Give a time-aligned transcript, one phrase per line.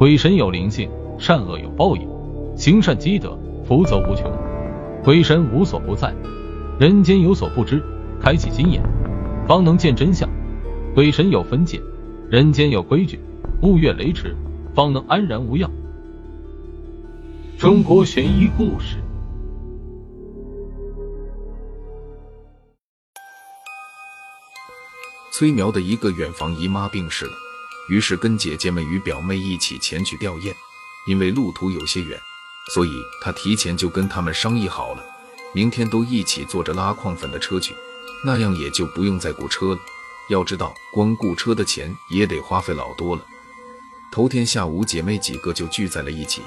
[0.00, 2.08] 鬼神有灵性，善恶有报应，
[2.56, 4.32] 行善积德，福泽无穷。
[5.04, 6.14] 鬼神无所不在，
[6.78, 7.82] 人间有所不知，
[8.18, 8.82] 开启心眼，
[9.46, 10.26] 方能见真相。
[10.94, 11.78] 鬼神有分界，
[12.30, 13.20] 人间有规矩，
[13.60, 14.34] 勿越雷池，
[14.74, 15.70] 方能安然无恙。
[17.58, 18.96] 中国悬疑故事。
[25.30, 27.32] 崔苗的一个远房姨妈病逝了，
[27.90, 30.54] 于是跟姐姐们与表妹一起前去吊唁。
[31.06, 32.20] 因为路途有些远，
[32.74, 32.90] 所以
[33.22, 35.02] 他提前就跟他们商议好了，
[35.54, 37.74] 明天都一起坐着拉矿粉的车去，
[38.22, 39.80] 那样也就不用再雇车了。
[40.28, 43.22] 要知道，光雇车的钱也得花费老多了。
[44.12, 46.42] 头天下午，姐妹几个就聚在了一起。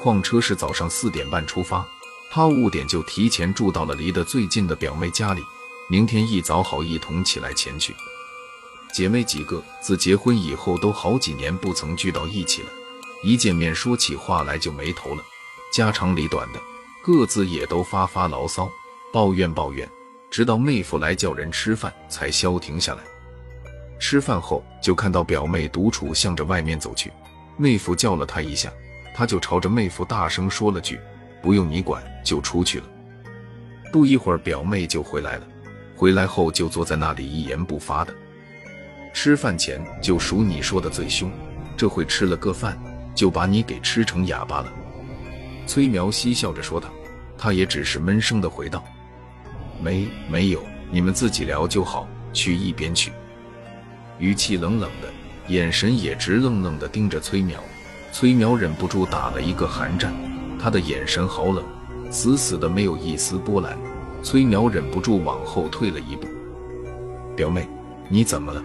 [0.00, 1.84] 矿车是早上四点半出发，
[2.30, 5.42] 他五点就提前住到了离得最近的表妹家里，
[5.90, 7.94] 明天一早好一同起来前去。
[8.96, 12.68] 姐妹几个自结婚以后都好几年不曾聚到一起了，
[13.22, 15.22] 一见面说起话来就没头了，
[15.70, 16.58] 家长里短的，
[17.02, 18.70] 各自也都发发牢骚，
[19.12, 19.86] 抱怨抱怨，
[20.30, 23.02] 直到妹夫来叫人吃饭才消停下来。
[23.98, 27.12] 吃饭后就看到表妹独处向着外面走去，
[27.58, 28.72] 妹夫叫了她一下，
[29.14, 30.98] 她就朝着妹夫大声说了句
[31.42, 32.86] ：“不用你管，就出去了。”
[33.92, 35.46] 不一会儿表妹就回来了，
[35.94, 38.14] 回来后就坐在那里一言不发的。
[39.16, 41.30] 吃饭前就数你说的最凶，
[41.74, 42.78] 这回吃了个饭
[43.14, 44.70] 就把你给吃成哑巴了。
[45.66, 46.90] 崔苗嬉笑着说道，
[47.38, 48.84] 他也只是闷声的回道
[49.82, 53.10] ：“没没有，你们自己聊就好，去一边去。”
[54.20, 55.08] 语气冷冷的，
[55.48, 57.58] 眼神也直愣愣的盯着崔苗。
[58.12, 60.12] 崔苗忍不住打了一个寒战，
[60.60, 61.64] 他的眼神好冷，
[62.10, 63.78] 死死的没有一丝波澜。
[64.22, 66.28] 崔苗忍不住往后退了一步
[67.34, 67.66] ：“表妹，
[68.10, 68.62] 你怎么了？”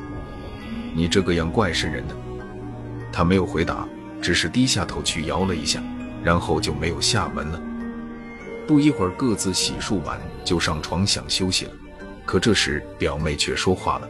[0.93, 2.15] 你这个样怪渗人的。
[3.11, 3.87] 他没有回答，
[4.21, 5.81] 只是低下头去摇了一下，
[6.23, 7.61] 然后就没有下文了。
[8.67, 11.71] 不一会儿，各自洗漱完就上床想休息了。
[12.25, 14.07] 可这时表妹却说话了：“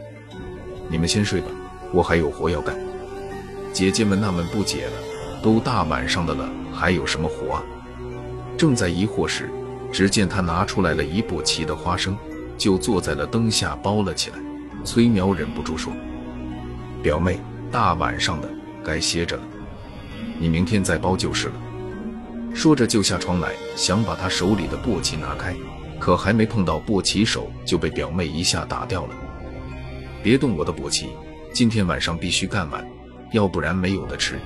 [0.88, 1.48] 你们先睡吧，
[1.92, 2.78] 我还有活要干。”
[3.72, 4.92] 姐姐们纳闷不解了
[5.42, 7.62] ：“都大晚上的了，还有什么活啊？”
[8.56, 9.50] 正在疑惑时，
[9.90, 12.16] 只见她拿出来了一簸箕的花生，
[12.56, 14.36] 就坐在了灯下包了起来。
[14.84, 15.92] 崔苗忍不住说。
[17.02, 17.40] 表妹，
[17.70, 18.48] 大晚上的
[18.84, 19.42] 该歇着了，
[20.38, 21.54] 你明天再包就是了。
[22.54, 25.52] 说着就下床来，想把他手里的簸箕拿开，
[25.98, 29.14] 可还没碰到簸箕手，就被表妹一下打掉了。
[30.22, 31.06] 别动我的簸箕，
[31.52, 32.86] 今天晚上必须干完，
[33.32, 34.38] 要不然没有的吃。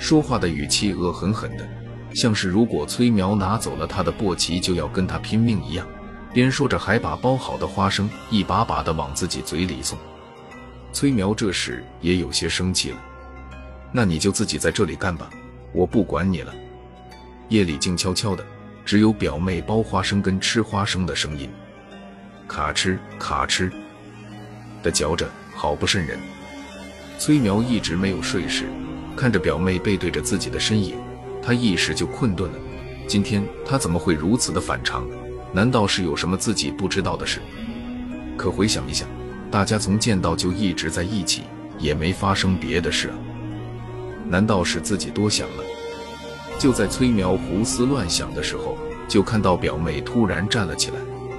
[0.00, 1.68] 说话的语气恶狠狠的，
[2.12, 5.86] 像是如果崔苗拿走了他的簸箕，就要跟他拼命一样。
[6.32, 9.96] 边说着，还把包好的花生一把把的往自己嘴里送。
[10.92, 12.98] 崔苗这时也有些生气了，
[13.90, 15.30] 那你就自己在这里干吧，
[15.72, 16.54] 我不管你了。
[17.48, 18.44] 夜里静悄悄的，
[18.84, 21.48] 只有表妹剥花生跟吃花生的声音，
[22.46, 23.72] 咔哧咔哧
[24.82, 26.18] 的嚼着，好不瘆人。
[27.18, 28.64] 崔苗一直没有睡时，
[29.16, 30.96] 看着表妹背对着自己的身影，
[31.42, 32.58] 他一时就困顿了。
[33.08, 35.08] 今天他怎么会如此的反常？
[35.52, 37.40] 难道是有什么自己不知道的事？
[38.36, 39.06] 可回想一下。
[39.52, 41.42] 大家从见到就一直在一起，
[41.78, 43.14] 也没发生别的事啊？
[44.26, 45.62] 难道是自己多想了？
[46.58, 50.96] 就在崔苗胡思乱想的时候，就看到表妹突然站了起来，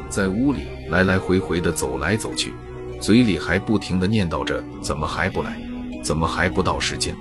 [0.09, 2.53] 在屋里来来回回的走来走去，
[3.01, 5.59] 嘴里还不停的念叨着：“怎么还不来？
[6.03, 7.16] 怎么还不到时间？”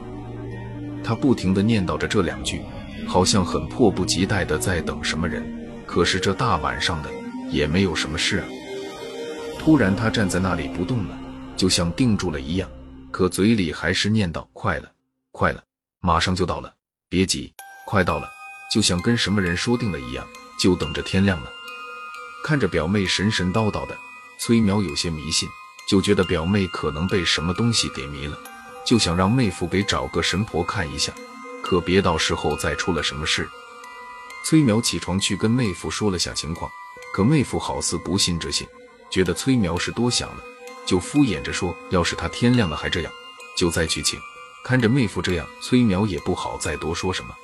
[1.03, 2.61] 她不停的念叨着这两句，
[3.07, 5.43] 好像很迫不及待的在等什么人。
[5.87, 7.09] 可是这大晚上的，
[7.51, 8.45] 也没有什么事啊。
[9.65, 11.17] 突然，他站在那里不动了，
[11.56, 12.69] 就像定住了一样，
[13.12, 14.91] 可嘴里还是念叨：“快了，
[15.31, 15.62] 快了，
[16.00, 16.75] 马上就到了，
[17.09, 17.55] 别急，
[17.87, 18.28] 快到了。”
[18.75, 20.27] 就像跟什么人说定了一样，
[20.59, 21.50] 就等着天亮了。
[22.43, 23.97] 看着表妹神神叨叨的，
[24.41, 25.49] 崔苗有些迷信，
[25.89, 28.37] 就觉得表妹可能被什么东西给迷了，
[28.84, 31.12] 就想让妹夫给找个神婆看一下，
[31.62, 33.49] 可别到时候再出了什么事。
[34.44, 36.69] 崔苗起床去跟妹夫说了下情况，
[37.14, 38.69] 可妹夫好似不信这些。
[39.12, 40.43] 觉得崔苗是多想了，
[40.87, 43.12] 就敷衍着说：“要是他天亮了还这样，
[43.56, 44.19] 就再去请。”
[44.64, 47.35] 看着妹夫这样，崔苗也不好再多说什么。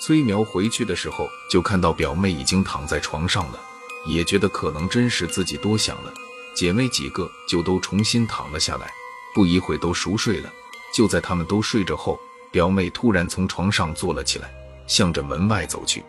[0.00, 3.60] 崔苗回去的时候，就看到表妹已经躺在床上了，
[4.06, 6.12] 也觉得可能真是自己多想了。
[6.54, 8.90] 姐妹几个就都重新躺了下来，
[9.34, 10.50] 不一会都熟睡了。
[10.94, 12.18] 就在他们都睡着后，
[12.50, 14.50] 表妹突然从床上坐了起来，
[14.86, 16.02] 向着门外走去。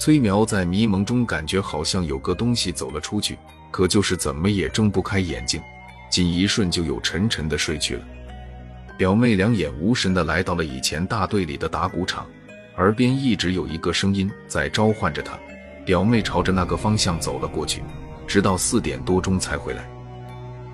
[0.00, 3.36] 崔苗在迷蒙中感觉好像有个东西走了出去。
[3.72, 5.60] 可就是怎么也睁不开眼睛，
[6.08, 8.04] 仅一瞬就又沉沉的睡去了。
[8.96, 12.26] 表妹两眼无神的来到了以前大队里的打鼓场，
[12.76, 15.36] 耳边一直有一个声音在召唤着她。
[15.84, 17.82] 表妹朝着那个方向走了过去，
[18.24, 19.88] 直到四点多钟才回来。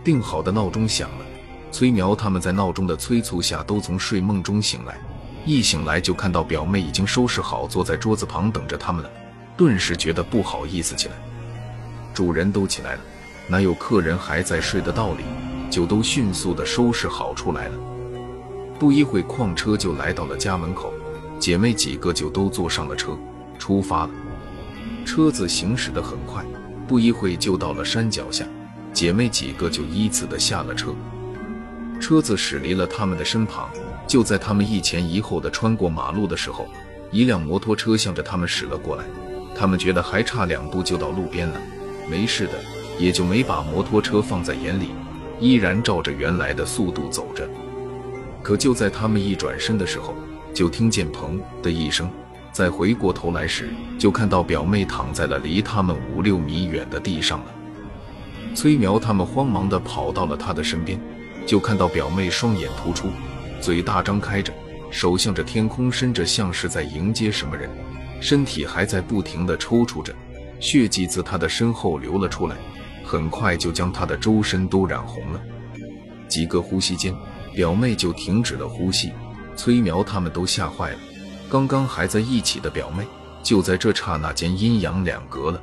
[0.05, 1.25] 定好的闹钟响了，
[1.71, 4.99] 崔苗他们在闹钟的催促下都从睡梦中醒来，
[5.47, 9.11] 一醒来就看到表妹已经收拾好，坐在桌子旁等着他们了，
[9.57, 11.15] 顿时觉得不好意思起来。
[12.19, 13.01] 主人都起来了，
[13.47, 15.23] 哪有客人还在睡的道理？
[15.71, 17.75] 就都迅速的收拾好出来了。
[18.77, 20.93] 不一会，矿车就来到了家门口，
[21.39, 23.17] 姐妹几个就都坐上了车，
[23.57, 24.11] 出发了。
[25.07, 26.45] 车子行驶的很快，
[26.89, 28.45] 不一会就到了山脚下，
[28.93, 30.93] 姐妹几个就依次的下了车。
[32.01, 33.71] 车子驶离了他们的身旁，
[34.09, 36.67] 就在他们一前一后的穿过马路的时候，
[37.13, 39.05] 一辆摩托车向着他们驶了过来。
[39.55, 41.61] 他们觉得还差两步就到路边了，
[42.11, 42.53] 没事的，
[42.99, 44.91] 也就没把摩托车放在眼里，
[45.39, 47.49] 依然照着原来的速度走着。
[48.43, 50.15] 可就在他们一转身的时候，
[50.55, 52.11] 就听见“砰”的一声。
[52.51, 53.69] 再回过头来时，
[53.99, 57.47] 就看到表妹躺在了离他们五六米远的地上了。
[58.55, 60.99] 崔苗他们慌忙地跑到了她的身边，
[61.47, 63.09] 就看到表妹双眼突出，
[63.61, 64.53] 嘴大张开着，
[64.91, 67.71] 手向着天空伸着，像是在迎接什么人，
[68.21, 70.13] 身体还在不停地抽搐着，
[70.61, 72.57] 血迹自他的身后流了出来，
[73.05, 75.41] 很快就将他的周身都染红了。
[76.29, 77.15] 几个呼吸间。
[77.55, 79.13] 表妹就停止了呼吸，
[79.57, 80.99] 崔苗他们都吓坏了。
[81.51, 83.05] 刚刚还在一起的表妹，
[83.43, 85.61] 就在这刹那间阴阳两隔了。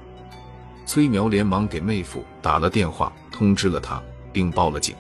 [0.86, 4.04] 崔苗连忙给妹夫打了电话，通知了他，
[4.34, 4.94] 并报了警。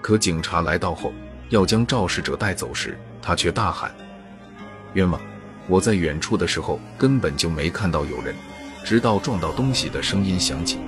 [0.00, 1.12] 可警察来到后，
[1.50, 3.94] 要将肇事者带走时，他却大喊
[4.94, 5.20] ：“冤枉！
[5.68, 8.34] 我在远处的时候根本就没看到有人，
[8.84, 10.78] 直到撞到东西的声音响起，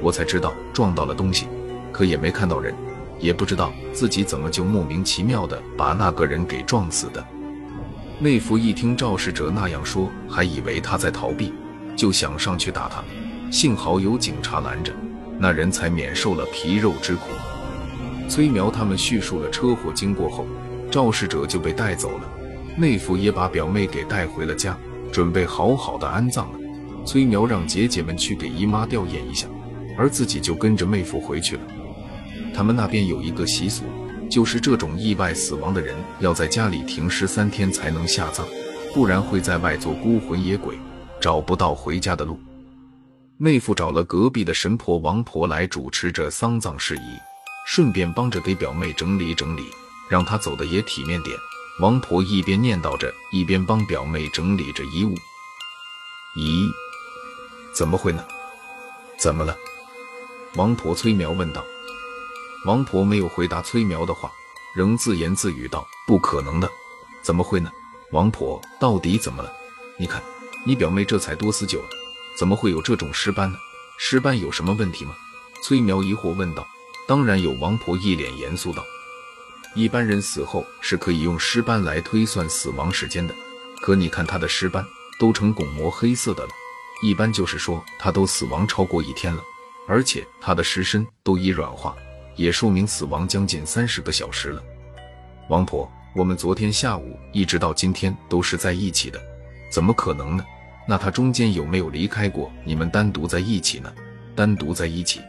[0.00, 1.46] 我才知道撞到了东西，
[1.92, 2.74] 可也没看到人。”
[3.20, 7.24] 也不知道自己怎么就莫名其妙的把那个人给撞死的。
[8.18, 11.54] 妹夫一听肇事者那样说，还以为他在逃避，
[11.94, 13.00] 就想上去打他，
[13.48, 14.92] 幸好有警察拦着，
[15.38, 17.28] 那人才免受了皮肉之苦。
[18.28, 20.44] 崔苗他们叙述了车祸经过后，
[20.90, 22.28] 肇事者就被带走了，
[22.76, 24.76] 妹夫也把表妹给带回了家，
[25.12, 26.58] 准备好好的安葬了。
[27.04, 29.46] 崔苗让姐姐们去给姨妈吊唁一下，
[29.98, 31.62] 而自己就跟着妹夫回去了。
[32.54, 33.84] 他们那边有一个习俗，
[34.30, 38.46] 就是这种意外死亡的人要在家里停尸三天才能下葬，
[38.94, 40.78] 不然会在外做孤魂野鬼，
[41.20, 42.38] 找不到回家的路。
[43.36, 47.18] 妹夫找了隔壁的神婆王婆来主持着丧葬事宜，
[47.66, 49.64] 顺便帮着给表妹整理整理，
[50.08, 51.36] 让她走的也体面点。
[51.80, 55.14] 王婆一边念叨着，一边帮表妹整理着衣物。
[56.36, 56.70] 咦，
[57.74, 58.24] 怎么会呢？
[59.18, 59.56] 怎么了？
[60.56, 61.64] 王婆崔苗问道。
[62.66, 64.30] 王婆没有回答崔苗的话，
[64.74, 66.70] 仍自言自语道：“不可能的，
[67.22, 67.70] 怎么会呢？
[68.12, 69.52] 王婆到底怎么了？
[69.98, 70.22] 你看，
[70.64, 71.88] 你表妹这才多死久了，
[72.38, 73.58] 怎么会有这种尸斑呢？
[73.98, 75.14] 尸斑有什么问题吗？”
[75.64, 76.66] 崔苗疑惑问道。
[77.08, 78.84] “当然有。”王婆一脸严肃道。
[79.74, 83.34] “一般人死后是可以用尸斑来推算死亡时间的，
[83.80, 84.86] 可你看她的尸斑
[85.18, 86.50] 都成汞膜黑色的了，
[87.02, 89.42] 一般就是说他都死亡超过一天了，
[89.86, 91.94] 而且他的尸身都已软化。”
[92.34, 94.62] 也说明死亡将近三十个小时了。
[95.50, 99.20] 王婆，我们昨天下午一直到今天都是在一起的，
[99.70, 100.44] 怎么可能呢？
[100.88, 103.92] 那他中间有没有离开过你们单独在一起呢？
[104.34, 105.20] 单独在一起，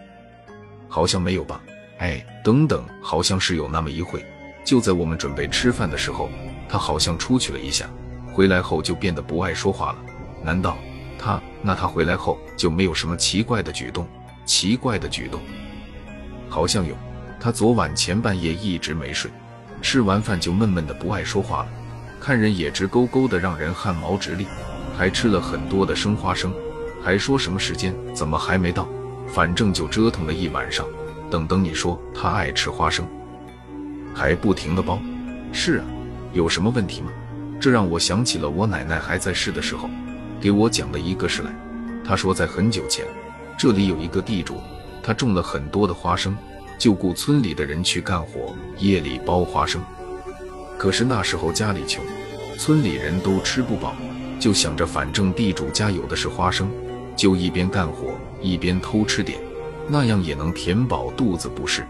[0.87, 1.61] 好像没有吧？
[1.99, 4.25] 哎，等等，好像是有那么一会，
[4.63, 6.29] 就在我们准备吃饭的时候，
[6.69, 7.89] 他好像出去了一下，
[8.33, 9.97] 回来后就变得不爱说话了。
[10.41, 10.77] 难道
[11.19, 11.41] 他？
[11.63, 14.05] 那他回来后就没有什么奇怪的举动？
[14.45, 15.39] 奇怪的举动？
[16.49, 16.93] 好像有，
[17.39, 19.31] 他昨晚前半夜一直没睡，
[19.81, 21.69] 吃完饭就闷闷的不爱说话了，
[22.19, 24.45] 看人也直勾勾的，让人汗毛直立，
[24.97, 26.53] 还吃了很多的生花生，
[27.01, 28.87] 还说什么时间怎么还没到，
[29.27, 30.85] 反正就折腾了一晚上。
[31.31, 33.07] 等等，你说他爱吃花生，
[34.13, 34.99] 还不停的剥。
[35.51, 35.85] 是啊，
[36.33, 37.09] 有什么问题吗？
[37.59, 39.89] 这让我想起了我奶奶还在世的时候
[40.43, 41.55] 给我讲了一个事来。
[42.03, 43.05] 他说在很久前，
[43.57, 44.57] 这里有一个地主。
[45.01, 46.35] 他种了很多的花生，
[46.77, 49.81] 就雇村里的人去干活，夜里剥花生。
[50.77, 52.03] 可是那时候家里穷，
[52.57, 53.95] 村里人都吃不饱，
[54.37, 56.69] 就想着反正地主家有的是花生，
[57.15, 59.39] 就一边干活一边偷吃点，
[59.87, 61.85] 那样也能填饱肚子，不是？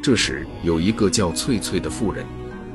[0.00, 2.24] 这时有一个叫翠翠的妇人，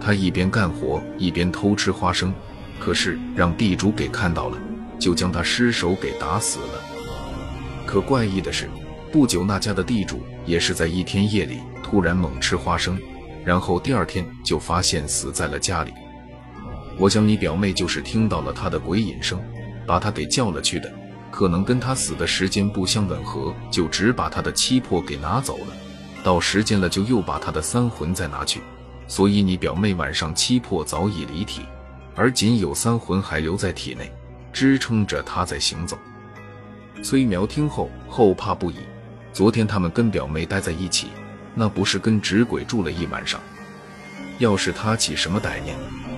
[0.01, 2.33] 她一边干活一边偷吃花生，
[2.77, 4.57] 可是让地主给看到了，
[5.01, 6.81] 就将他失手给打死了。
[7.85, 8.69] 可怪异的是。
[9.11, 12.97] 不久，那家的地主也是在一天夜里突然猛吃花生，
[13.43, 15.91] 然后第二天就发现死在了家里。
[16.97, 19.37] 我想你表妹就是听到了他的鬼引声，
[19.85, 20.89] 把他给叫了去的，
[21.29, 25.75] 可能跟他死的时间不相吻合，就只把他的七魄给拿走了。
[26.23, 28.61] 到时间了，就又把他的三魂再拿去。
[29.09, 31.63] 所以你表妹晚上七魄早已离体，
[32.15, 34.09] 而仅有三魂还留在体内，
[34.51, 35.97] 支撑着他在行走。
[37.03, 38.75] 崔苗听后后怕不已。
[39.33, 41.07] 昨天他们跟表妹待在一起，
[41.55, 43.39] 那不是跟纸鬼住了一晚上？
[44.39, 45.75] 要是他起什么歹念，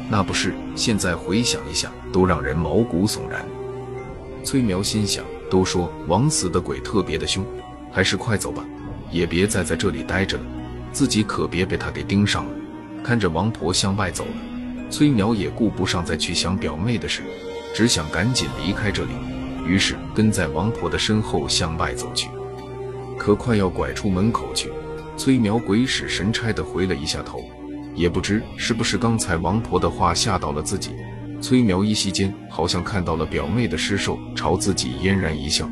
[0.10, 3.46] 那不是现在回想一下都让人毛骨悚然。
[4.44, 7.46] 崔苗心想：都说枉死的鬼特别的凶，
[7.92, 8.66] 还是快走吧，
[9.12, 10.44] 也别再在这里待着了，
[10.92, 12.52] 自己可别被他给盯上了。
[13.04, 17.22] 看着王婆向外走了，崔苗也顾不上再去想表妹的事，
[17.74, 19.12] 只想赶紧离开这里。
[19.66, 22.30] 于是跟在王婆的身后向外走去。
[23.18, 24.70] 可快要拐出门口去，
[25.16, 27.46] 崔苗鬼使神差的回了一下头，
[27.96, 30.92] 也不知是不是刚才王婆的话吓到了自己。
[31.42, 35.70] 崔苗依稀间好像看到了表妹的尸首朝自己嫣然一笑。